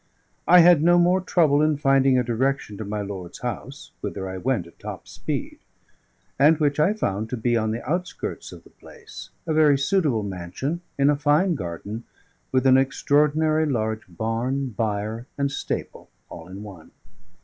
I 0.47 0.61
had 0.61 0.81
no 0.81 0.97
more 0.97 1.21
trouble 1.21 1.61
in 1.61 1.77
finding 1.77 2.17
a 2.17 2.23
direction 2.23 2.75
to 2.77 2.83
my 2.83 3.01
lord's 3.03 3.41
house, 3.41 3.91
whither 4.01 4.27
I 4.27 4.37
went 4.37 4.65
at 4.65 4.79
top 4.79 5.07
speed, 5.07 5.59
and 6.39 6.57
which 6.57 6.79
I 6.79 6.93
found 6.95 7.29
to 7.29 7.37
be 7.37 7.55
on 7.55 7.69
the 7.69 7.87
outskirts 7.87 8.51
of 8.51 8.63
the 8.63 8.71
place, 8.71 9.29
a 9.45 9.53
very 9.53 9.77
suitable 9.77 10.23
mansion, 10.23 10.81
in 10.97 11.11
a 11.11 11.15
fine 11.15 11.53
garden, 11.53 12.05
with 12.51 12.65
an 12.65 12.77
extraordinary 12.77 13.67
large 13.67 14.01
barn, 14.09 14.69
byre, 14.69 15.27
and 15.37 15.51
stable, 15.51 16.09
all 16.29 16.47
in 16.47 16.63
one. 16.63 16.89